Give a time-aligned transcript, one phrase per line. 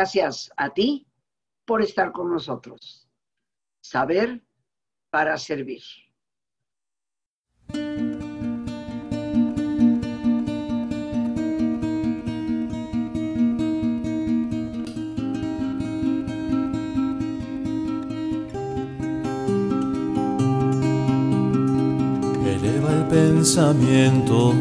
[0.00, 1.06] Gracias a ti
[1.66, 3.06] por estar con nosotros.
[3.82, 4.42] Saber
[5.10, 5.82] para servir.
[23.10, 24.54] Pensamiento,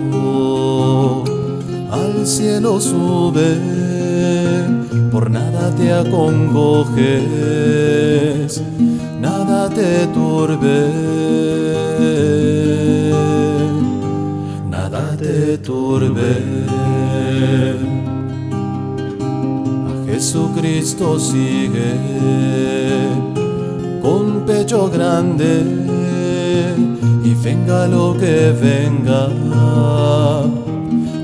[1.91, 3.98] al cielo sube
[5.19, 7.01] por nada te acongojes,
[9.19, 10.93] nada te turbe,
[14.69, 16.31] nada te turbe.
[19.89, 21.91] A Jesucristo sigue
[24.01, 25.65] con pecho grande
[27.25, 29.27] y venga lo que venga,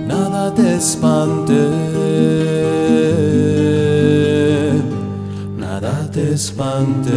[0.06, 2.65] nada te espante.
[6.16, 7.12] Te espante,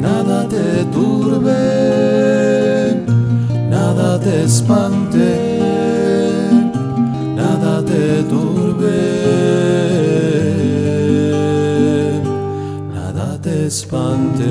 [0.00, 1.54] nada te turbe,
[3.68, 5.60] nada te espante,
[7.34, 8.96] nada te turbe,
[12.94, 14.50] nada te espante.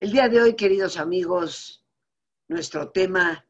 [0.00, 1.78] El día de hoy, queridos amigos,
[2.48, 3.46] nuestro tema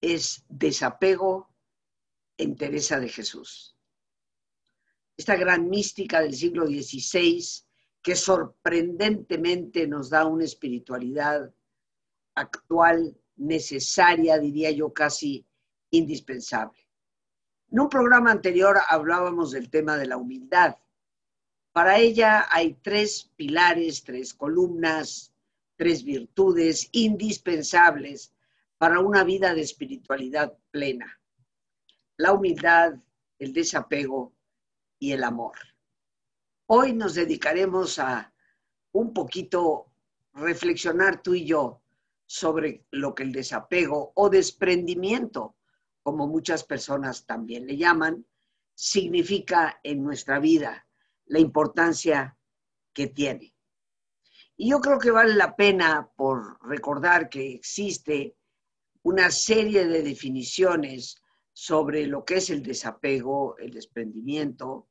[0.00, 1.48] es desapego
[2.36, 3.76] en Teresa de Jesús.
[5.16, 7.44] Esta gran mística del siglo XVI
[8.02, 11.52] que sorprendentemente nos da una espiritualidad
[12.34, 15.44] actual, necesaria, diría yo casi
[15.90, 16.78] indispensable.
[17.70, 20.76] En un programa anterior hablábamos del tema de la humildad.
[21.72, 25.32] Para ella hay tres pilares, tres columnas,
[25.76, 28.32] tres virtudes indispensables
[28.78, 31.20] para una vida de espiritualidad plena.
[32.16, 32.94] La humildad,
[33.38, 34.32] el desapego
[34.98, 35.56] y el amor.
[36.66, 38.32] Hoy nos dedicaremos a
[38.92, 39.92] un poquito
[40.32, 41.82] reflexionar tú y yo
[42.26, 45.56] sobre lo que el desapego o desprendimiento,
[46.02, 48.26] como muchas personas también le llaman,
[48.74, 50.86] significa en nuestra vida,
[51.26, 52.38] la importancia
[52.92, 53.54] que tiene.
[54.56, 58.37] Y yo creo que vale la pena por recordar que existe
[59.08, 61.16] una serie de definiciones
[61.54, 64.86] sobre lo que es el desapego, el desprendimiento,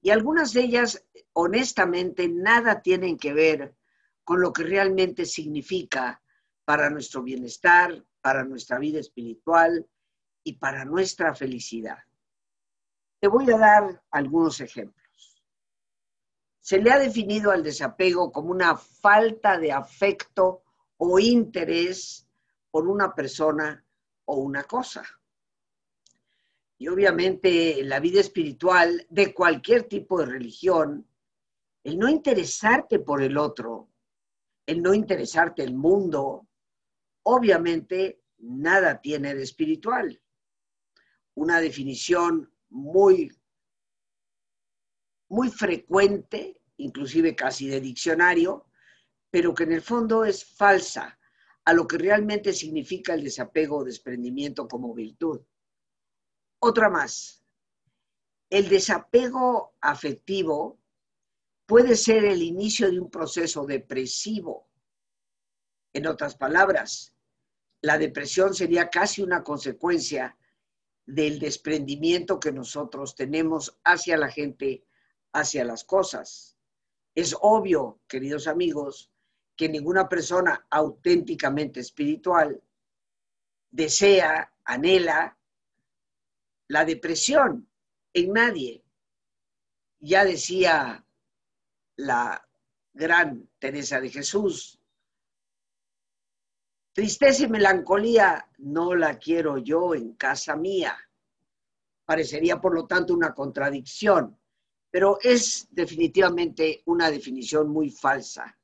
[0.00, 1.04] y algunas de ellas,
[1.34, 3.76] honestamente, nada tienen que ver
[4.24, 6.22] con lo que realmente significa
[6.64, 9.86] para nuestro bienestar, para nuestra vida espiritual
[10.42, 11.98] y para nuestra felicidad.
[13.20, 15.44] Te voy a dar algunos ejemplos.
[16.58, 20.62] Se le ha definido al desapego como una falta de afecto
[20.96, 22.26] o interés
[22.70, 23.84] por una persona
[24.26, 25.04] o una cosa.
[26.78, 31.06] Y obviamente en la vida espiritual de cualquier tipo de religión,
[31.84, 33.90] el no interesarte por el otro,
[34.66, 36.48] el no interesarte el mundo,
[37.24, 40.22] obviamente nada tiene de espiritual.
[41.34, 43.30] Una definición muy,
[45.28, 48.66] muy frecuente, inclusive casi de diccionario,
[49.30, 51.19] pero que en el fondo es falsa
[51.70, 55.40] a lo que realmente significa el desapego o desprendimiento como virtud.
[56.58, 57.44] Otra más.
[58.50, 60.80] El desapego afectivo
[61.66, 64.68] puede ser el inicio de un proceso depresivo.
[65.92, 67.14] En otras palabras,
[67.82, 70.36] la depresión sería casi una consecuencia
[71.06, 74.84] del desprendimiento que nosotros tenemos hacia la gente,
[75.32, 76.56] hacia las cosas.
[77.14, 79.09] Es obvio, queridos amigos,
[79.60, 82.62] que ninguna persona auténticamente espiritual
[83.70, 85.36] desea, anhela
[86.68, 87.68] la depresión
[88.14, 88.82] en nadie.
[89.98, 91.04] Ya decía
[91.96, 92.48] la
[92.94, 94.80] gran Teresa de Jesús,
[96.94, 100.96] tristeza y melancolía no la quiero yo en casa mía.
[102.06, 104.40] Parecería, por lo tanto, una contradicción,
[104.90, 108.56] pero es definitivamente una definición muy falsa.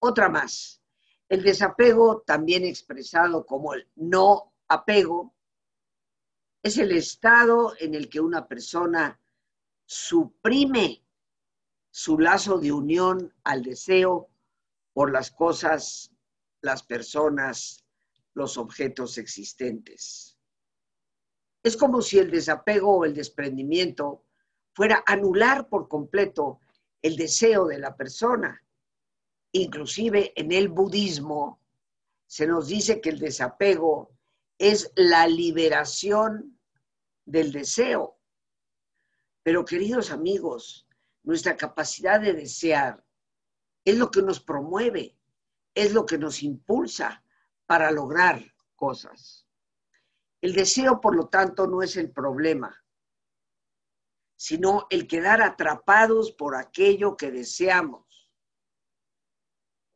[0.00, 0.80] Otra más.
[1.28, 5.34] El desapego, también expresado como el no apego,
[6.62, 9.20] es el estado en el que una persona
[9.84, 11.04] suprime
[11.90, 14.30] su lazo de unión al deseo
[14.92, 16.12] por las cosas,
[16.60, 17.84] las personas,
[18.34, 20.38] los objetos existentes.
[21.62, 24.24] Es como si el desapego o el desprendimiento
[24.72, 26.60] fuera anular por completo
[27.02, 28.62] el deseo de la persona
[29.52, 31.60] Inclusive en el budismo
[32.26, 34.10] se nos dice que el desapego
[34.58, 36.58] es la liberación
[37.24, 38.18] del deseo.
[39.42, 40.86] Pero queridos amigos,
[41.22, 43.04] nuestra capacidad de desear
[43.84, 45.16] es lo que nos promueve,
[45.74, 47.22] es lo que nos impulsa
[47.66, 48.42] para lograr
[48.76, 49.46] cosas.
[50.40, 52.84] El deseo, por lo tanto, no es el problema,
[54.36, 58.07] sino el quedar atrapados por aquello que deseamos,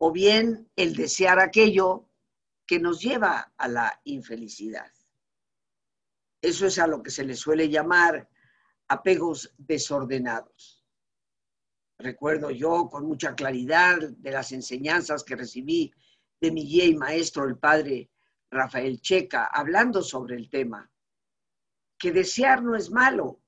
[0.04, 2.08] o bien el desear aquello
[2.66, 4.90] que nos lleva a la infelicidad.
[6.40, 8.28] Eso es a lo que se le suele llamar
[8.88, 10.84] apegos desordenados.
[12.00, 15.94] Recuerdo yo con mucha claridad de las enseñanzas que recibí
[16.40, 18.10] de mi guía y maestro, el padre
[18.50, 20.90] Rafael Checa, hablando sobre el tema,
[21.96, 23.40] que desear no es malo.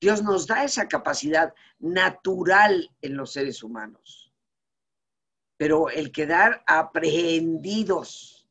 [0.00, 4.31] Dios nos da esa capacidad natural en los seres humanos.
[5.62, 8.50] Pero el quedar aprehendidos,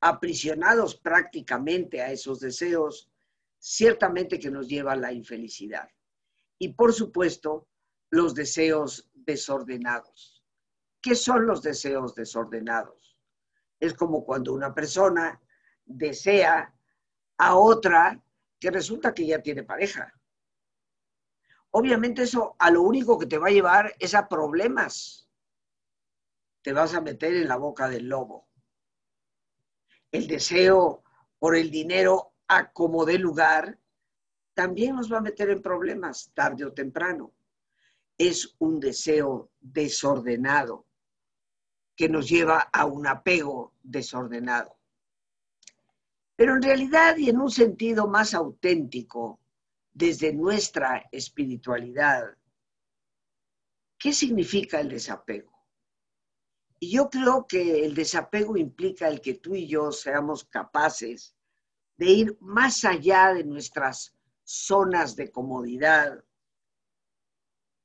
[0.00, 3.10] aprisionados prácticamente a esos deseos,
[3.58, 5.90] ciertamente que nos lleva a la infelicidad.
[6.56, 7.66] Y por supuesto,
[8.10, 10.44] los deseos desordenados.
[11.02, 13.18] ¿Qué son los deseos desordenados?
[13.80, 15.42] Es como cuando una persona
[15.84, 16.72] desea
[17.38, 18.22] a otra
[18.60, 20.14] que resulta que ya tiene pareja.
[21.72, 25.26] Obviamente eso a lo único que te va a llevar es a problemas.
[26.62, 28.48] Te vas a meter en la boca del lobo.
[30.12, 31.02] El deseo
[31.38, 33.78] por el dinero a como de lugar
[34.54, 37.32] también nos va a meter en problemas tarde o temprano
[38.18, 40.84] es un deseo desordenado
[41.96, 44.76] que nos lleva a un apego desordenado.
[46.36, 49.40] Pero en realidad y en un sentido más auténtico,
[49.92, 52.36] desde nuestra espiritualidad,
[53.98, 55.49] ¿qué significa el desapego?
[56.80, 61.36] Y yo creo que el desapego implica el que tú y yo seamos capaces
[61.98, 66.24] de ir más allá de nuestras zonas de comodidad,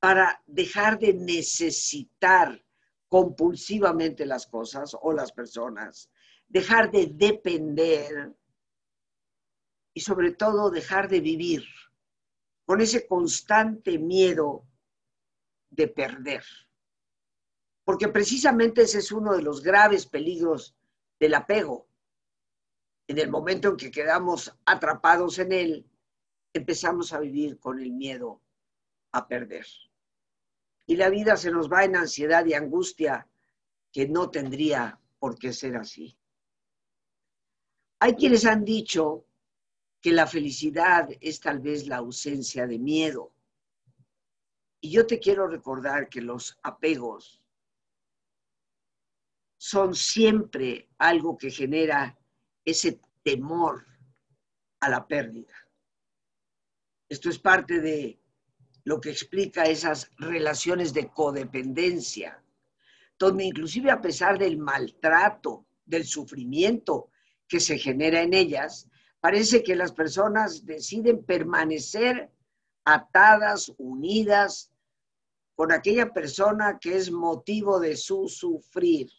[0.00, 2.64] para dejar de necesitar
[3.08, 6.10] compulsivamente las cosas o las personas,
[6.48, 8.34] dejar de depender
[9.94, 11.64] y sobre todo dejar de vivir
[12.64, 14.66] con ese constante miedo
[15.70, 16.44] de perder.
[17.86, 20.76] Porque precisamente ese es uno de los graves peligros
[21.18, 21.88] del apego.
[23.08, 25.86] En el momento en que quedamos atrapados en él,
[26.52, 28.42] empezamos a vivir con el miedo
[29.12, 29.64] a perder
[30.86, 33.28] y la vida se nos va en ansiedad y angustia
[33.92, 36.16] que no tendría por qué ser así.
[37.98, 39.26] Hay quienes han dicho
[40.00, 43.32] que la felicidad es tal vez la ausencia de miedo.
[44.80, 47.42] Y yo te quiero recordar que los apegos
[49.68, 52.16] son siempre algo que genera
[52.64, 53.84] ese temor
[54.78, 55.54] a la pérdida.
[57.08, 58.16] Esto es parte de
[58.84, 62.40] lo que explica esas relaciones de codependencia,
[63.18, 67.10] donde inclusive a pesar del maltrato, del sufrimiento
[67.48, 72.30] que se genera en ellas, parece que las personas deciden permanecer
[72.84, 74.70] atadas, unidas
[75.56, 79.10] con aquella persona que es motivo de su sufrir.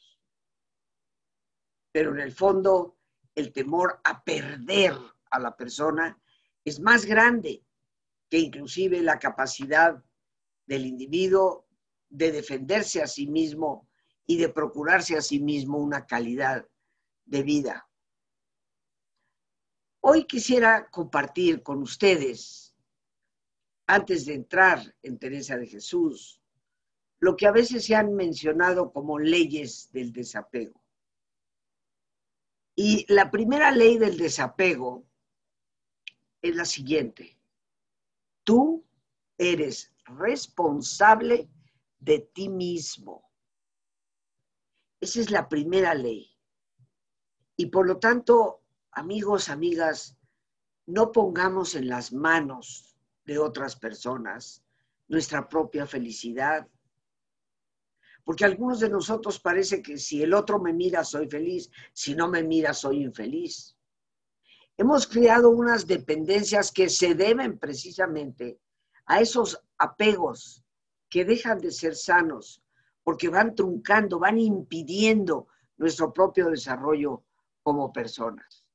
[1.98, 2.96] Pero en el fondo,
[3.34, 4.94] el temor a perder
[5.32, 6.22] a la persona
[6.64, 7.66] es más grande
[8.30, 10.06] que inclusive la capacidad
[10.68, 11.68] del individuo
[12.08, 13.90] de defenderse a sí mismo
[14.28, 16.68] y de procurarse a sí mismo una calidad
[17.26, 17.90] de vida.
[20.02, 22.76] Hoy quisiera compartir con ustedes,
[23.88, 26.44] antes de entrar en Teresa de Jesús,
[27.18, 30.80] lo que a veces se han mencionado como leyes del desapego.
[32.80, 35.04] Y la primera ley del desapego
[36.44, 37.36] es la siguiente.
[38.44, 38.86] Tú
[39.36, 41.50] eres responsable
[41.98, 43.32] de ti mismo.
[45.00, 46.38] Esa es la primera ley.
[47.56, 50.16] Y por lo tanto, amigos, amigas,
[50.86, 54.64] no pongamos en las manos de otras personas
[55.08, 56.68] nuestra propia felicidad.
[58.28, 62.28] Porque algunos de nosotros parece que si el otro me mira soy feliz, si no
[62.28, 63.78] me mira soy infeliz.
[64.76, 68.60] Hemos creado unas dependencias que se deben precisamente
[69.06, 70.62] a esos apegos
[71.10, 72.62] que dejan de ser sanos
[73.02, 77.24] porque van truncando, van impidiendo nuestro propio desarrollo
[77.64, 78.66] como personas.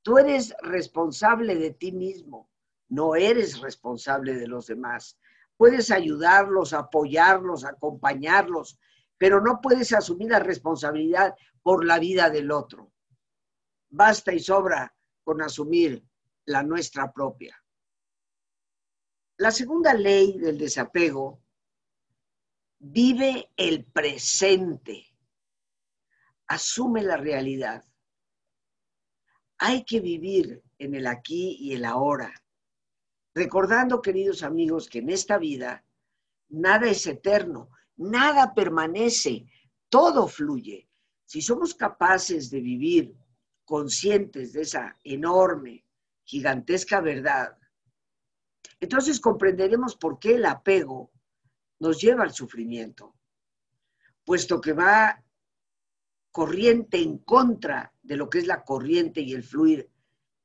[0.00, 2.48] Tú eres responsable de ti mismo,
[2.88, 5.18] no eres responsable de los demás.
[5.58, 8.78] Puedes ayudarlos, apoyarlos, acompañarlos,
[9.18, 12.92] pero no puedes asumir la responsabilidad por la vida del otro.
[13.90, 16.04] Basta y sobra con asumir
[16.46, 17.56] la nuestra propia.
[19.38, 21.42] La segunda ley del desapego
[22.78, 25.06] vive el presente,
[26.46, 27.84] asume la realidad.
[29.58, 32.32] Hay que vivir en el aquí y el ahora,
[33.34, 35.84] recordando, queridos amigos, que en esta vida
[36.48, 39.46] nada es eterno, nada permanece,
[39.88, 40.88] todo fluye.
[41.24, 43.14] Si somos capaces de vivir
[43.64, 45.84] conscientes de esa enorme,
[46.24, 47.56] gigantesca verdad,
[48.80, 51.10] entonces comprenderemos por qué el apego
[51.78, 53.14] nos lleva al sufrimiento,
[54.24, 55.22] puesto que va
[56.30, 59.90] corriente en contra de lo que es la corriente y el fluir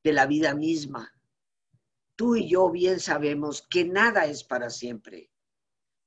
[0.04, 1.14] de la vida misma.
[2.16, 5.29] Tú y yo bien sabemos que nada es para siempre.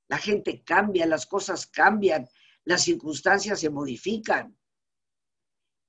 [0.08, 2.28] La gente cambia, las cosas cambian,
[2.64, 4.56] las circunstancias se modifican.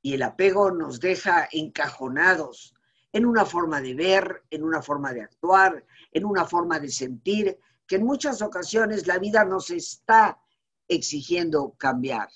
[0.02, 2.74] Y el apego nos deja encajonados
[3.12, 7.60] en una forma de ver, en una forma de actuar, en una forma de sentir,
[7.86, 10.40] que en muchas ocasiones la vida nos está
[10.88, 12.30] exigiendo cambiar.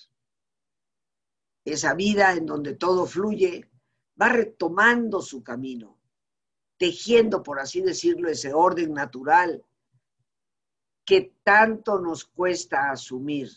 [1.66, 3.70] Esa vida en donde todo fluye
[4.22, 6.00] va retomando su camino,
[6.78, 9.64] tejiendo, por así decirlo, ese orden natural
[11.08, 13.50] que tanto nos cuesta asumir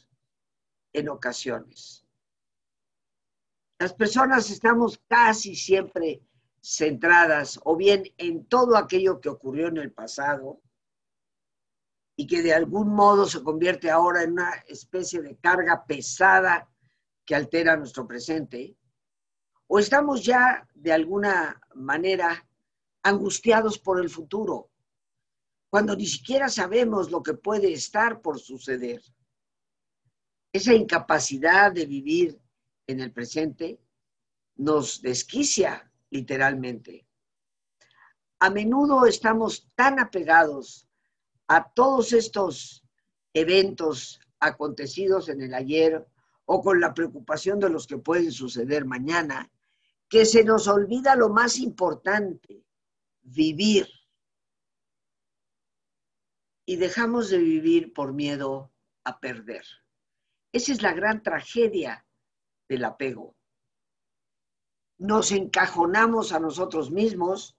[0.93, 2.07] en ocasiones.
[3.77, 6.23] Las personas estamos casi siempre
[6.63, 10.61] centradas o bien en todo aquello que ocurrió en el pasado
[12.15, 16.69] y que de algún modo se convierte ahora en una especie de carga pesada
[17.25, 18.77] que altera nuestro presente,
[19.67, 22.47] o estamos ya de alguna manera
[23.03, 24.70] angustiados por el futuro,
[25.71, 29.01] cuando ni siquiera sabemos lo que puede estar por suceder.
[30.53, 32.41] Esa incapacidad de vivir
[32.89, 33.81] en el presente
[34.57, 37.07] nos desquicia literalmente.
[38.41, 40.89] A menudo estamos tan apegados
[41.47, 42.85] a todos estos
[43.33, 46.05] eventos acontecidos en el ayer
[46.47, 49.53] o con la preocupación de los que pueden suceder mañana,
[50.09, 52.65] que se nos olvida lo más importante,
[53.23, 53.89] vivir.
[56.71, 58.71] Y dejamos de vivir por miedo
[59.03, 59.65] a perder.
[60.53, 62.07] Esa es la gran tragedia
[62.69, 63.35] del apego.
[64.97, 67.57] Nos encajonamos a nosotros mismos,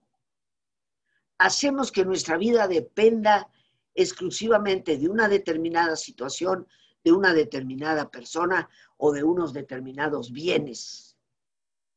[1.37, 3.51] hacemos que nuestra vida dependa
[3.95, 6.65] exclusivamente de una determinada situación,
[7.03, 11.17] de una determinada persona o de unos determinados bienes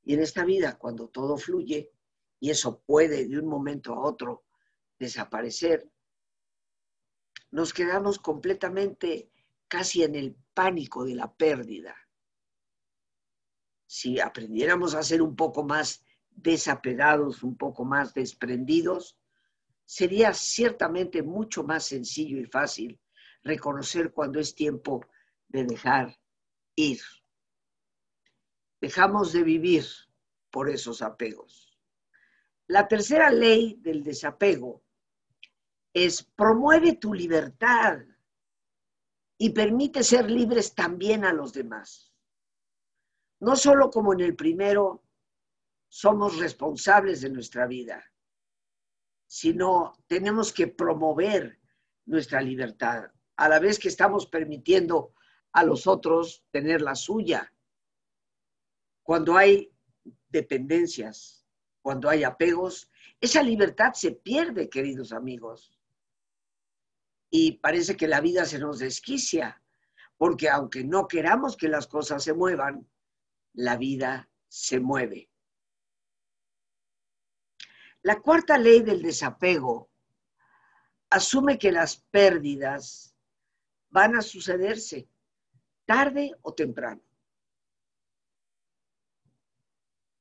[0.02, 1.92] y en esta vida, cuando todo fluye,
[2.40, 4.42] y eso puede de un momento a otro
[4.98, 5.88] desaparecer,
[7.54, 9.30] nos quedamos completamente
[9.68, 11.96] casi en el pánico de la pérdida.
[13.86, 19.16] Si aprendiéramos a ser un poco más desapegados, un poco más desprendidos,
[19.84, 23.00] sería ciertamente mucho más sencillo y fácil
[23.42, 25.06] reconocer cuando es tiempo
[25.48, 26.18] de dejar
[26.74, 27.00] ir
[28.84, 29.86] dejamos de vivir
[30.50, 31.74] por esos apegos.
[32.66, 34.82] La tercera ley del desapego
[35.94, 38.00] es promueve tu libertad
[39.38, 42.12] y permite ser libres también a los demás.
[43.40, 45.04] No solo como en el primero
[45.88, 48.04] somos responsables de nuestra vida,
[49.26, 51.60] sino tenemos que promover
[52.06, 55.14] nuestra libertad a la vez que estamos permitiendo
[55.52, 57.50] a los otros tener la suya
[59.04, 59.70] cuando hay
[60.28, 61.46] dependencias,
[61.82, 65.73] cuando hay apegos, esa libertad se pierde, queridos amigos.
[67.36, 69.60] Y parece que la vida se nos desquicia,
[70.16, 72.88] porque aunque no queramos que las cosas se muevan,
[73.54, 75.28] la vida se mueve.
[78.02, 79.90] La cuarta ley del desapego
[81.10, 83.16] asume que las pérdidas
[83.90, 85.08] van a sucederse
[85.86, 87.02] tarde o temprano.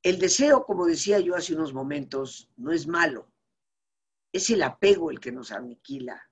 [0.01, 3.31] El deseo, como decía yo hace unos momentos, no es malo.
[4.31, 6.27] Es el apego el que nos aniquila.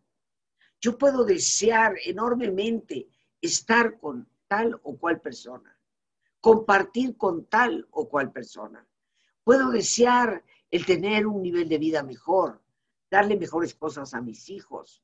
[0.81, 3.07] Yo puedo desear enormemente
[3.39, 5.79] estar con tal o cual persona,
[6.39, 8.85] compartir con tal o cual persona.
[9.43, 12.61] Puedo desear el tener un nivel de vida mejor,
[13.11, 15.03] darle mejores cosas a mis hijos.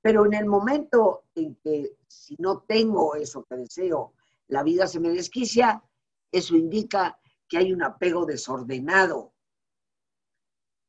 [0.00, 4.14] Pero en el momento en que si no tengo eso que deseo,
[4.46, 5.82] la vida se me desquicia,
[6.30, 7.18] eso indica
[7.48, 9.34] que hay un apego desordenado.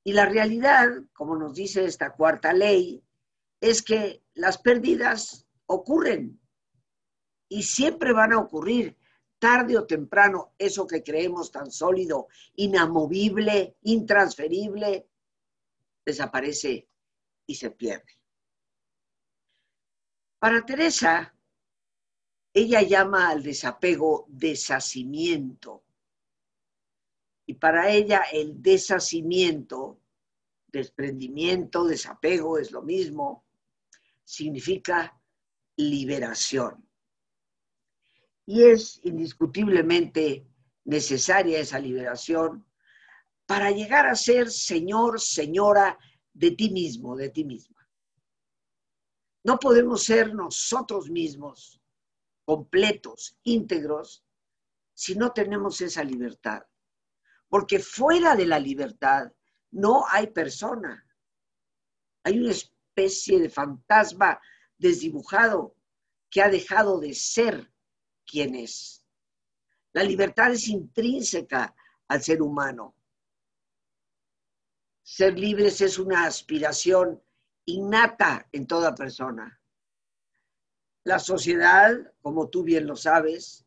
[0.03, 3.03] Y la realidad, como nos dice esta cuarta ley,
[3.59, 6.39] es que las pérdidas ocurren.
[7.49, 8.97] y siempre van a ocurrir,
[9.39, 15.07] tarde o temprano, eso que creemos tan sólido, inamovible, intransferible,
[16.05, 16.89] desaparece
[17.45, 18.19] y se pierde.
[20.39, 21.33] Para Teresa,
[22.53, 25.83] ella llama al desapego deshacimiento.
[27.45, 30.01] Y para ella el deshacimiento,
[30.67, 33.46] desprendimiento, desapego es lo mismo,
[34.27, 35.17] significa
[35.77, 36.85] liberación.
[38.45, 40.45] Y es indiscutiblemente
[40.83, 42.67] necesaria esa liberación
[43.45, 45.97] para llegar a ser señor, señora
[46.33, 47.89] de ti mismo, de ti misma.
[49.45, 51.81] No podemos ser nosotros mismos
[52.43, 54.25] completos, íntegros,
[54.93, 56.63] si no tenemos esa libertad.
[57.47, 59.31] Porque fuera de la libertad
[59.71, 61.05] no hay persona.
[62.23, 62.51] Hay una
[62.97, 64.41] especie de fantasma
[64.77, 65.75] desdibujado
[66.29, 67.71] que ha dejado de ser
[68.25, 69.05] quien es.
[69.93, 71.75] La libertad es intrínseca
[72.07, 72.95] al ser humano.
[75.03, 77.21] Ser libres es una aspiración
[77.65, 79.61] innata en toda persona.
[81.03, 83.65] La sociedad, como tú bien lo sabes,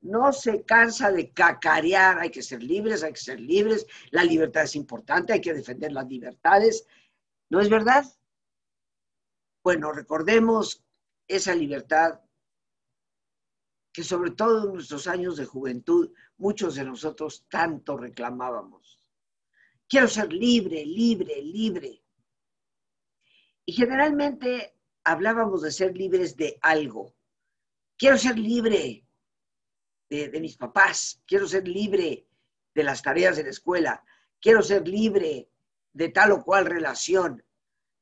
[0.00, 4.62] no se cansa de cacarear, hay que ser libres, hay que ser libres, la libertad
[4.62, 6.86] es importante, hay que defender las libertades.
[7.48, 8.04] ¿No es verdad?
[9.68, 10.82] Bueno, recordemos
[11.26, 12.20] esa libertad
[13.92, 19.04] que sobre todo en nuestros años de juventud muchos de nosotros tanto reclamábamos.
[19.86, 22.02] Quiero ser libre, libre, libre.
[23.66, 27.14] Y generalmente hablábamos de ser libres de algo.
[27.98, 29.06] Quiero ser libre
[30.08, 32.26] de, mis papás, quiero ser libre
[32.74, 34.02] de las tareas de la escuela,
[34.40, 35.50] quiero ser libre
[35.92, 37.44] de tal o cual relación,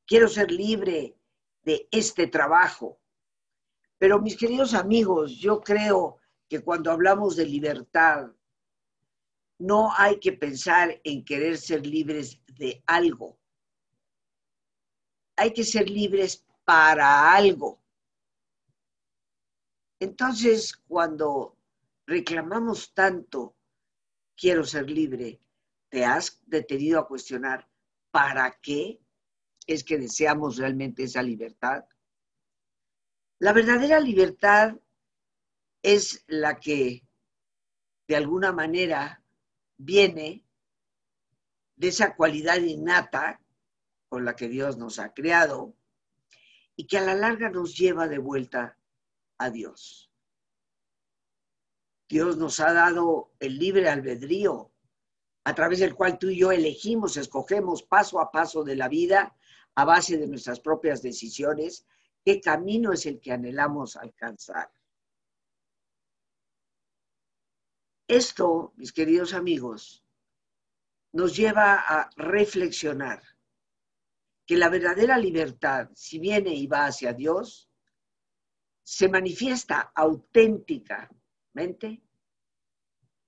[0.05, 1.16] quiero ser libre
[1.67, 2.97] de este trabajo.
[3.97, 8.31] Pero mis queridos amigos, yo creo que cuando hablamos de libertad,
[9.59, 13.37] no hay que pensar en querer ser libres de algo.
[15.35, 17.83] Hay que ser libres para algo.
[19.99, 21.57] Entonces, cuando
[22.05, 23.57] reclamamos tanto,
[24.37, 25.41] quiero ser libre,
[25.89, 27.69] ¿te has detenido a cuestionar
[28.09, 29.01] para qué
[29.67, 31.85] es que deseamos realmente esa libertad?
[33.39, 34.75] La verdadera libertad
[35.83, 37.03] es la que
[38.07, 39.21] de alguna manera
[39.77, 40.43] viene
[41.75, 43.39] de esa cualidad innata
[44.09, 45.75] con la que Dios nos ha creado,
[46.75, 48.77] y que a la larga nos lleva de vuelta
[49.37, 50.11] a Dios.
[52.07, 54.71] Dios nos ha dado el libre albedrío
[55.43, 59.36] a través del cual tú y yo elegimos, escogemos paso a paso de la vida
[59.77, 61.85] a base de nuestras propias decisiones
[62.25, 64.71] qué camino es el que anhelamos alcanzar.
[68.07, 70.03] Esto, mis queridos amigos,
[71.13, 73.21] nos lleva a reflexionar
[74.47, 77.69] que la verdadera libertad, si viene y va hacia Dios,
[78.81, 82.01] se manifiesta auténticamente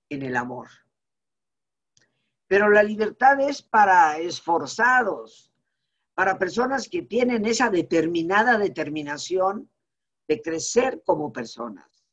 [0.10, 0.70] en el amor.
[2.48, 5.50] Pero la libertad es para esforzados,
[6.20, 9.72] para personas que tienen esa determinada determinación
[10.28, 12.06] de crecer como personas.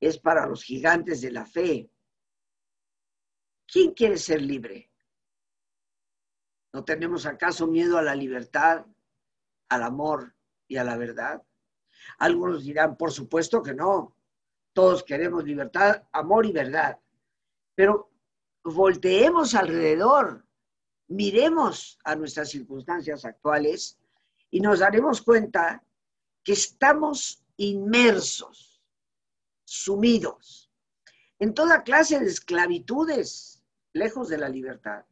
[0.00, 1.90] Es para los gigantes de la fe.
[3.70, 4.90] ¿Quién quiere ser libre?
[6.72, 8.86] ¿No tenemos acaso miedo a la libertad,
[9.68, 10.34] al amor
[10.66, 11.42] y a la verdad?
[12.20, 14.16] Algunos dirán, por supuesto que no.
[14.72, 16.98] Todos queremos libertad, amor y verdad.
[17.74, 18.10] Pero
[18.64, 20.46] volteemos alrededor,
[21.10, 23.98] miremos a nuestras circunstancias actuales
[24.50, 25.84] y nos daremos cuenta
[26.42, 28.82] que estamos inmersos,
[29.64, 30.70] sumidos
[31.38, 35.04] en toda clase de esclavitudes, lejos de la libertad.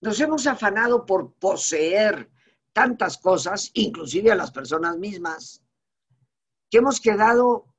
[0.00, 2.30] Nos hemos afanado por poseer
[2.72, 5.62] tantas cosas, inclusive a las personas mismas,
[6.68, 7.72] que hemos quedado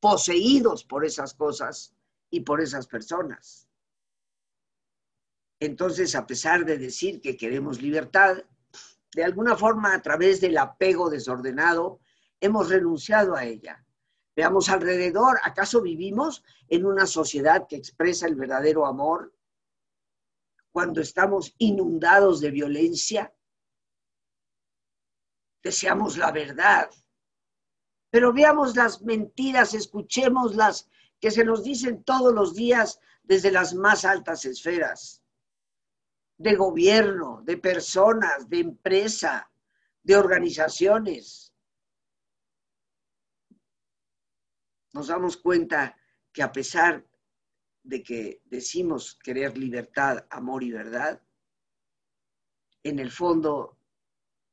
[0.00, 1.94] poseídos por esas cosas
[2.30, 3.69] y por esas personas.
[5.60, 8.38] Entonces, a pesar de decir que queremos libertad,
[9.14, 12.00] de alguna forma a través del apego desordenado,
[12.40, 13.84] hemos renunciado a ella.
[14.34, 19.32] Veamos alrededor, ¿acaso vivimos en una sociedad que expresa el verdadero amor?
[20.72, 23.32] cuando estamos inundados de violencia.
[25.62, 26.90] Deseamos la verdad,
[28.10, 30.88] pero veamos las mentiras, escuchemos las
[31.20, 35.19] que se nos dicen todos los días desde las más altas esferas,
[36.40, 39.50] de gobierno, de personas, de empresa,
[40.02, 41.50] de organizaciones.
[44.92, 45.96] nos damos cuenta
[46.32, 47.06] que a pesar
[47.82, 51.22] de que decimos querer libertad, amor y verdad,
[52.82, 53.78] en el fondo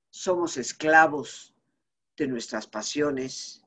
[0.09, 1.53] somos esclavos
[2.15, 3.63] de nuestras pasiones,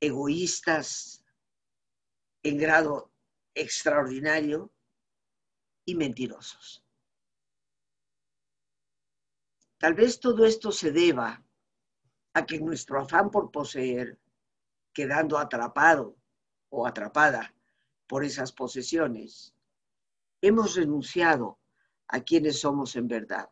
[0.00, 1.24] egoístas
[2.42, 3.12] en grado
[3.54, 4.72] extraordinario
[5.84, 6.84] y mentirosos.
[9.78, 11.44] Tal vez todo esto se deba
[12.32, 14.18] a que nuestro afán por poseer,
[14.92, 16.16] quedando atrapado
[16.70, 17.54] o atrapada
[18.06, 19.54] por esas posesiones,
[20.40, 21.58] hemos renunciado
[22.08, 23.50] a quienes somos en verdad.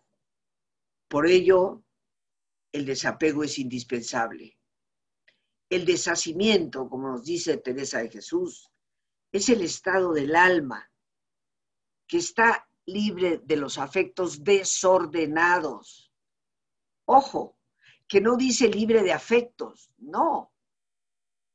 [1.09, 1.83] Por ello,
[2.73, 4.59] el desapego es indispensable.
[5.69, 8.71] El deshacimiento, como nos dice Teresa de Jesús,
[9.33, 10.92] es el estado del alma
[12.13, 16.13] que está libre de los afectos desordenados.
[17.07, 17.57] Ojo,
[18.07, 20.53] que no dice libre de afectos, no.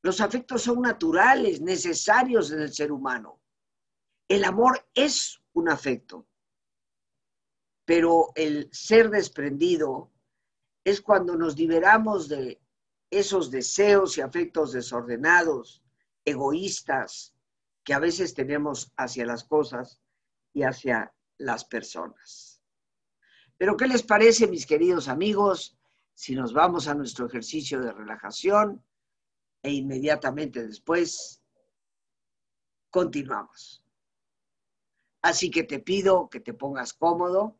[0.02, 3.40] Los afectos son naturales, necesarios en el ser humano.
[4.28, 6.26] El amor es un afecto,
[7.86, 10.12] pero el ser desprendido
[10.84, 12.60] es cuando nos liberamos de
[13.12, 15.84] esos deseos y afectos desordenados,
[16.26, 17.36] egoístas,
[17.84, 20.02] que a veces tenemos hacia las cosas
[20.64, 22.62] hacia las personas.
[23.58, 25.78] Pero ¿qué les parece, mis queridos amigos,
[26.14, 28.84] si nos vamos a nuestro ejercicio de relajación
[29.64, 31.42] e inmediatamente después
[32.90, 33.84] continuamos?
[35.22, 37.60] Así que te pido que te pongas cómodo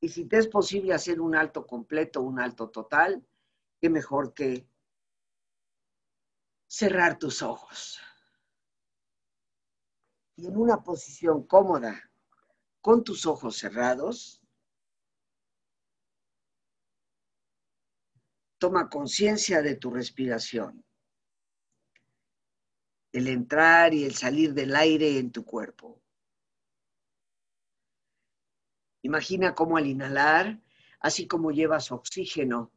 [0.00, 3.24] y si te es posible hacer un alto completo, un alto total,
[3.80, 4.68] qué mejor que
[6.66, 8.00] cerrar tus ojos.
[10.36, 12.10] Y en una posición cómoda,
[12.80, 14.42] con tus ojos cerrados,
[18.58, 20.84] toma conciencia de tu respiración,
[23.12, 26.02] el entrar y el salir del aire en tu cuerpo.
[29.02, 30.60] Imagina cómo al inhalar,
[30.98, 32.72] así como llevas oxígeno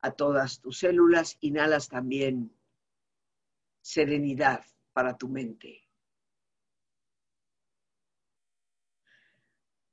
[0.00, 2.52] a todas tus células, inhalas también
[3.80, 5.87] serenidad para tu mente.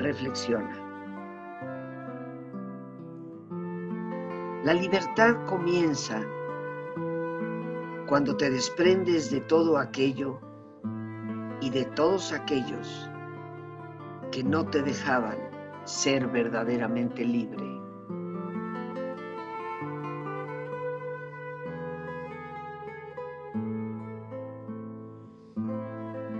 [0.00, 0.74] reflexiona.
[4.64, 6.20] La libertad comienza
[8.06, 10.40] cuando te desprendes de todo aquello
[11.60, 13.08] y de todos aquellos
[14.32, 15.38] que no te dejaban
[15.84, 17.64] ser verdaderamente libre.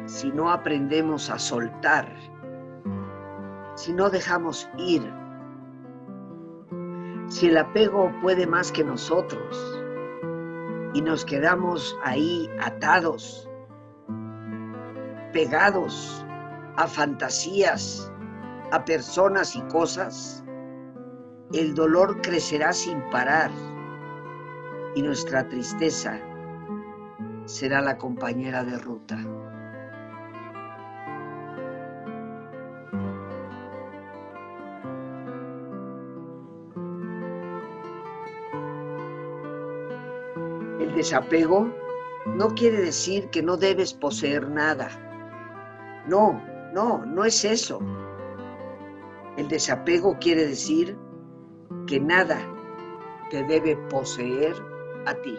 [0.07, 2.07] Si no aprendemos a soltar
[3.81, 5.03] si no dejamos ir.
[7.29, 9.83] Si el apego puede más que nosotros
[10.93, 13.49] y nos quedamos ahí atados,
[15.33, 16.27] pegados
[16.77, 18.13] a fantasías,
[18.71, 20.45] a personas y cosas,
[21.55, 23.51] el dolor crecerá sin parar
[24.95, 26.21] y nuestra tristeza
[27.47, 29.17] será la compañera de ruta.
[41.01, 41.75] Desapego
[42.27, 44.91] no quiere decir que no debes poseer nada.
[46.07, 46.43] No,
[46.75, 47.81] no, no es eso.
[49.39, 50.99] El desapego quiere decir
[51.87, 52.39] que nada
[53.31, 54.55] te debe poseer
[55.07, 55.39] a ti.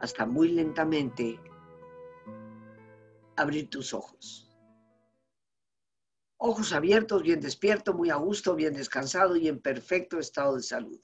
[0.00, 1.38] hasta muy lentamente
[3.36, 4.46] abrir tus ojos.
[6.36, 11.00] Ojos abiertos, bien despierto, muy a gusto, bien descansado y en perfecto estado de salud,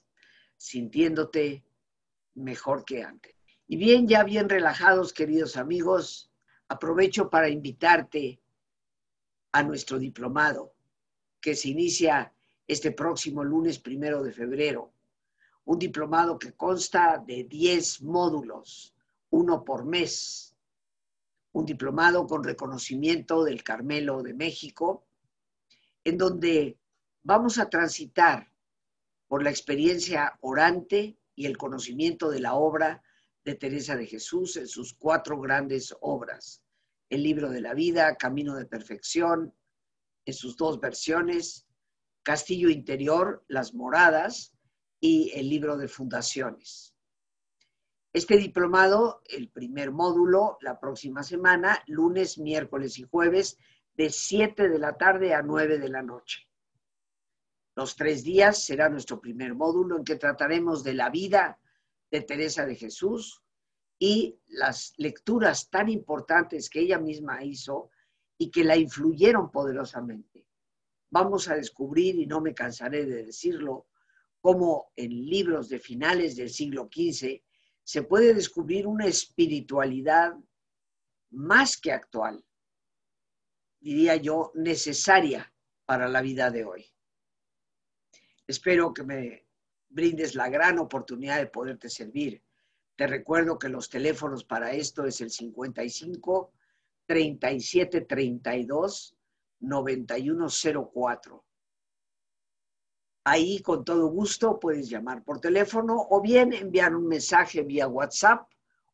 [0.57, 1.65] sintiéndote
[2.35, 3.37] mejor que antes.
[3.69, 6.33] Y bien, ya bien relajados, queridos amigos,
[6.69, 8.41] aprovecho para invitarte
[9.53, 10.75] a nuestro diplomado
[11.41, 12.33] que se inicia
[12.67, 14.93] este próximo lunes primero de febrero.
[15.66, 18.94] Un diplomado que consta de 10 módulos,
[19.31, 20.57] uno por mes.
[21.52, 25.07] Un diplomado con reconocimiento del Carmelo de México,
[26.05, 26.79] en donde
[27.24, 28.52] vamos a transitar
[29.26, 33.02] por la experiencia orante y el conocimiento de la obra
[33.44, 36.62] de Teresa de Jesús en sus cuatro grandes obras.
[37.11, 39.52] El libro de la vida, Camino de Perfección,
[40.24, 41.66] en sus dos versiones,
[42.22, 44.56] Castillo Interior, Las Moradas
[45.35, 46.95] el libro de Fundaciones.
[48.12, 53.59] Este diplomado, el primer módulo, la próxima semana, lunes, miércoles y jueves,
[53.95, 56.49] de 7 de la tarde a 9 de la noche.
[57.75, 61.59] Los tres días será nuestro primer módulo en que trataremos de la vida
[62.11, 63.42] de Teresa de Jesús
[63.99, 67.90] y las lecturas tan importantes que ella misma hizo
[68.38, 70.47] y que la influyeron poderosamente.
[71.11, 73.87] Vamos a descubrir, y no me cansaré de decirlo,
[74.47, 77.43] cómo en libros de finales del siglo XV
[77.83, 80.37] se puede descubrir una espiritualidad
[81.31, 82.45] más que actual,
[83.81, 85.53] diría yo, necesaria
[85.85, 86.87] para la vida de hoy.
[88.47, 89.49] Espero que me
[89.89, 92.41] brindes la gran oportunidad de poderte servir.
[92.95, 96.53] Te recuerdo que los teléfonos para esto es el 55
[97.05, 99.17] 37 32
[99.59, 101.46] 9104.
[103.29, 108.49] Ahí con todo gusto puedes llamar por teléfono o bien enviar un mensaje vía WhatsApp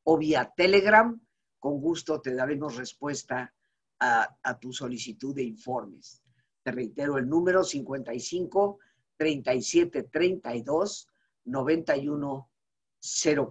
[0.04, 1.20] o vía Telegram.
[1.58, 3.52] Con gusto te daremos respuesta
[4.00, 6.22] a, tu solicitud de informes.
[6.62, 8.78] Te reitero el número 55
[9.18, 11.08] 37 32
[11.44, 12.50] 91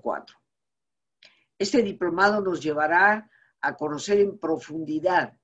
[0.02, 0.38] 04.
[1.60, 3.30] Este diplomado nos llevará
[3.62, 5.38] a conocer en profundidad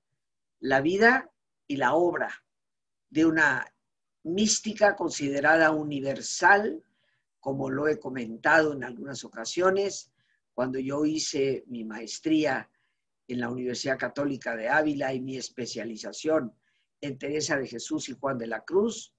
[0.62, 1.32] la vida
[1.68, 2.44] y la obra
[3.12, 3.64] de una
[4.28, 6.84] mística considerada universal,
[7.40, 10.12] como lo he comentado en algunas ocasiones,
[10.54, 12.70] cuando yo hice mi maestría
[13.28, 16.54] en la Universidad Católica de Ávila y mi especialización
[17.02, 19.14] en Teresa de Jesús y Juan de la Cruz,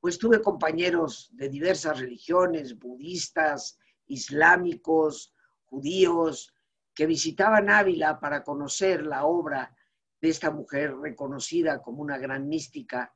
[0.00, 6.54] pues tuve compañeros de diversas religiones, budistas, islámicos, judíos,
[6.94, 9.74] que visitaban Ávila para conocer la obra
[10.20, 13.14] de esta mujer reconocida como una gran mística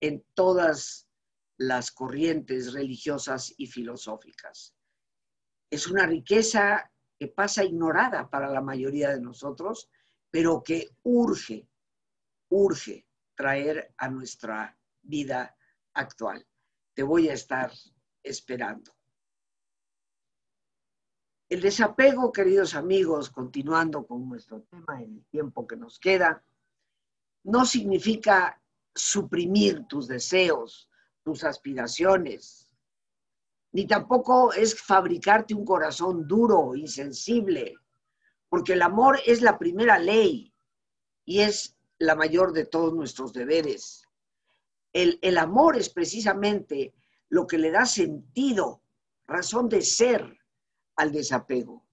[0.00, 1.08] en todas
[1.58, 4.74] las corrientes religiosas y filosóficas.
[5.70, 9.88] Es una riqueza que pasa ignorada para la mayoría de nosotros,
[10.30, 11.68] pero que urge,
[12.50, 15.56] urge traer a nuestra vida
[15.94, 16.46] actual.
[16.94, 17.72] Te voy a estar
[18.22, 18.96] esperando.
[21.48, 26.44] El desapego, queridos amigos, continuando con nuestro tema en el tiempo que nos queda,
[27.44, 28.60] no significa
[28.96, 30.88] suprimir tus deseos,
[31.22, 32.66] tus aspiraciones,
[33.72, 37.74] ni tampoco es fabricarte un corazón duro, insensible,
[38.48, 40.50] porque el amor es la primera ley
[41.26, 44.06] y es la mayor de todos nuestros deberes.
[44.92, 46.94] El, amor es precisamente
[47.28, 48.82] lo que le da sentido,
[49.26, 50.38] razón de ser
[50.96, 51.86] al desapego.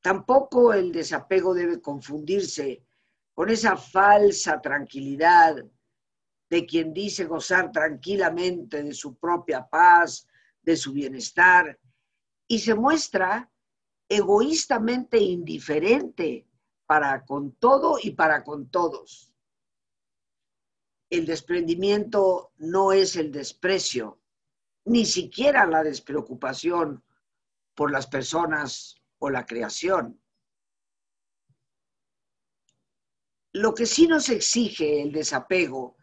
[0.00, 2.84] Tampoco el desapego debe confundirse
[3.34, 5.56] con esa falsa tranquilidad
[6.50, 10.26] de quien dice gozar tranquilamente de su propia paz,
[10.60, 11.78] de su bienestar,
[12.46, 13.50] y se muestra
[14.08, 16.46] egoístamente indiferente
[16.86, 19.32] para con todo y para con todos
[21.12, 24.22] el desprendimiento no es el desprecio,
[24.86, 27.04] ni siquiera la despreocupación
[27.74, 30.21] por las personas o la creación.
[33.52, 35.96] Lo que sí nos exige el desapego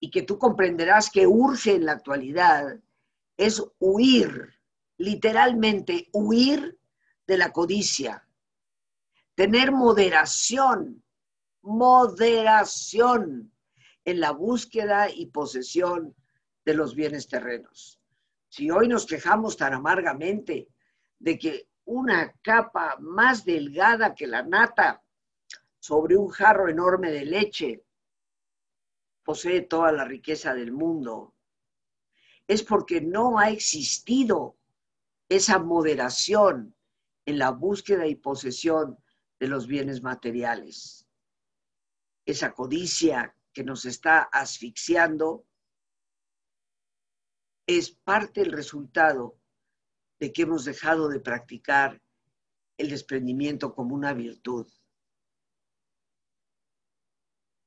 [0.00, 2.80] y que tú comprenderás que urge en la actualidad
[3.36, 4.58] es huir,
[4.96, 6.78] literalmente huir
[7.26, 8.26] de la codicia,
[9.34, 11.02] tener moderación,
[11.62, 13.52] moderación
[14.04, 16.14] en la búsqueda y posesión
[16.64, 18.00] de los bienes terrenos.
[18.48, 20.68] Si hoy nos quejamos tan amargamente
[21.18, 25.02] de que una capa más delgada que la nata
[25.84, 27.84] sobre un jarro enorme de leche
[29.22, 31.34] posee toda la riqueza del mundo,
[32.48, 34.56] es porque no ha existido
[35.28, 36.74] esa moderación
[37.26, 38.98] en la búsqueda y posesión
[39.38, 41.06] de los bienes materiales.
[42.24, 45.44] Esa codicia que nos está asfixiando
[47.66, 49.38] es parte del resultado
[50.18, 52.00] de que hemos dejado de practicar
[52.78, 54.66] el desprendimiento como una virtud.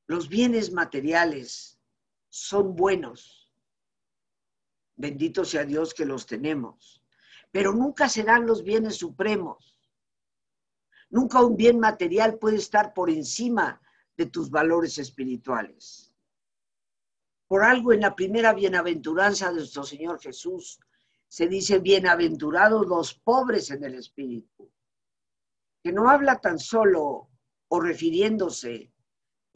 [0.07, 1.79] Los bienes materiales
[2.29, 3.47] son buenos,
[4.97, 7.03] Bendito sea Dios que los tenemos.
[7.51, 9.79] Pero nunca serán los bienes supremos.
[11.09, 13.79] Nunca un bien material puede estar por encima
[14.17, 16.11] de tus valores espirituales.
[17.47, 20.79] Por algo en la primera bienaventuranza de nuestro Señor Jesús
[21.29, 24.69] se dice bienaventurados los pobres en el espíritu,
[25.83, 27.29] que no habla tan solo
[27.69, 28.91] o refiriéndose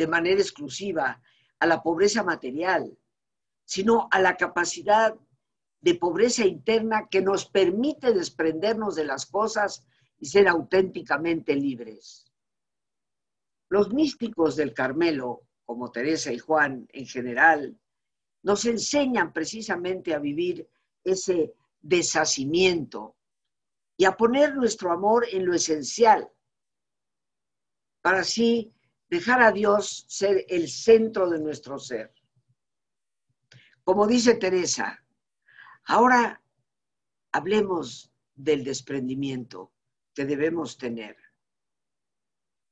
[0.02, 1.22] de manera exclusiva
[1.60, 2.98] a la pobreza material,
[3.64, 5.14] sino a la capacidad
[5.80, 9.86] de pobreza interna que nos permite desprendernos de las cosas
[10.18, 12.26] y ser auténticamente libres.
[13.70, 17.80] Los místicos del Carmelo, como Teresa y Juan en general,
[18.42, 20.68] nos enseñan precisamente a vivir
[21.04, 23.18] ese deshacimiento
[23.98, 26.28] y a poner nuestro amor en lo esencial,
[28.02, 28.74] para así
[29.12, 32.14] dejar a Dios ser el centro de nuestro ser.
[33.84, 35.04] Como dice Teresa,
[35.84, 36.42] ahora
[37.34, 39.74] hablemos del desprendimiento
[40.14, 41.18] que debemos tener,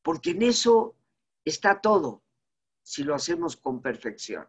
[0.01, 0.95] porque en eso
[1.43, 2.23] está todo,
[2.83, 4.47] si lo hacemos con perfección.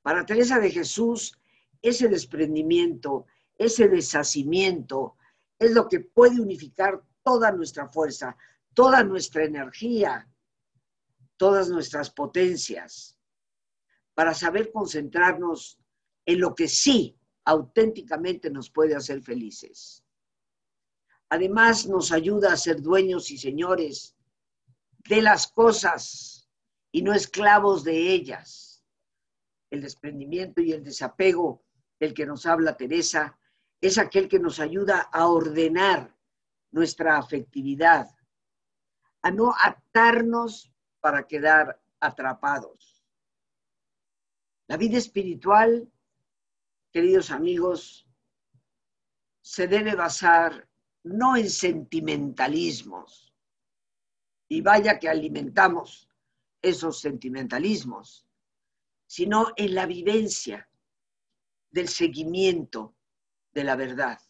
[0.00, 1.38] Para Teresa de Jesús,
[1.82, 3.26] ese desprendimiento,
[3.58, 5.16] ese deshacimiento,
[5.58, 8.36] es lo que puede unificar toda nuestra fuerza,
[8.76, 10.28] toda nuestra energía,
[11.38, 13.18] todas nuestras potencias,
[14.12, 15.78] para saber concentrarnos
[16.26, 20.04] en lo que sí auténticamente nos puede hacer felices.
[21.30, 24.14] Además, nos ayuda a ser dueños y señores
[25.08, 26.46] de las cosas
[26.92, 28.84] y no esclavos de ellas.
[29.70, 31.64] El desprendimiento y el desapego
[31.98, 33.38] del que nos habla Teresa
[33.80, 36.14] es aquel que nos ayuda a ordenar
[36.72, 38.15] nuestra afectividad,
[39.26, 43.02] a no atarnos para quedar atrapados.
[44.68, 45.90] La vida espiritual,
[46.92, 48.06] queridos amigos,
[49.42, 50.68] se debe basar
[51.02, 53.34] no en sentimentalismos,
[54.48, 56.08] y vaya que alimentamos
[56.62, 58.28] esos sentimentalismos,
[59.08, 60.68] sino en la vivencia
[61.72, 62.94] del seguimiento
[63.52, 64.20] de la verdad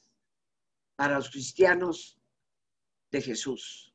[0.94, 2.18] para los cristianos
[3.10, 3.92] de Jesús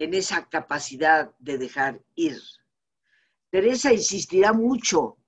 [0.00, 2.40] en esa capacidad de dejar ir.
[3.50, 5.18] Teresa insistirá mucho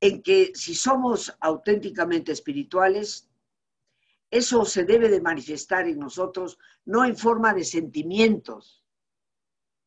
[0.00, 3.28] en que si somos auténticamente espirituales,
[4.30, 8.84] eso se debe de manifestar en nosotros no en forma de sentimientos,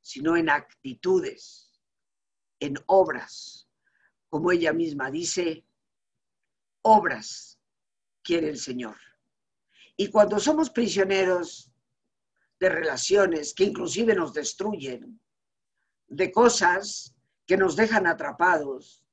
[0.02, 1.72] sino en actitudes,
[2.60, 3.70] en obras.
[4.28, 5.66] Como ella misma dice,
[6.82, 7.58] obras
[8.22, 8.98] quiere el Señor.
[9.96, 11.73] Y cuando somos prisioneros
[12.64, 15.20] de relaciones que inclusive nos destruyen,
[16.08, 17.14] de cosas
[17.46, 19.04] que nos dejan atrapados,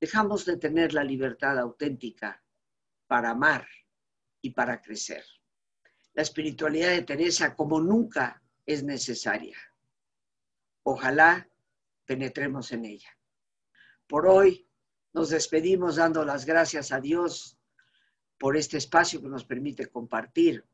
[0.00, 2.42] dejamos de tener la libertad auténtica
[3.06, 3.64] para amar
[4.42, 5.24] y para crecer.
[6.14, 9.56] La espiritualidad de Teresa como nunca es necesaria.
[10.82, 11.48] Ojalá
[12.06, 13.16] penetremos en ella.
[14.08, 14.68] Por hoy
[15.12, 17.56] nos despedimos dando las gracias a Dios
[18.36, 20.66] por este espacio que nos permite compartir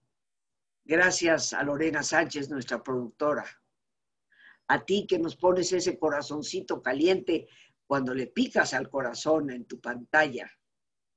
[0.89, 3.45] Gracias a Lorena Sánchez, nuestra productora.
[4.69, 7.49] A ti que nos pones ese corazoncito caliente
[7.89, 10.49] cuando le picas al corazón en tu pantalla.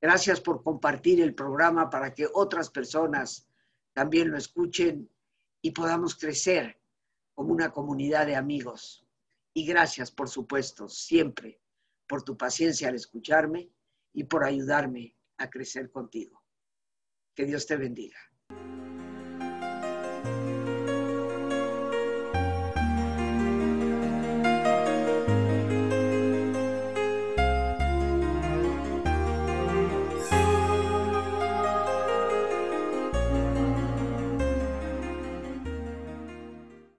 [0.02, 3.48] Gracias por compartir el programa para que otras personas
[3.94, 5.08] también lo escuchen
[5.62, 6.82] y podamos crecer
[7.36, 9.06] como una comunidad de amigos.
[9.54, 11.62] Y gracias, por supuesto, siempre
[12.08, 13.70] por tu paciencia al escucharme
[14.14, 16.44] y por ayudarme a crecer contigo.
[17.36, 18.18] Que Dios te bendiga.